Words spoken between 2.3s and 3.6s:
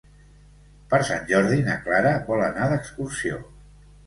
vol anar d'excursió.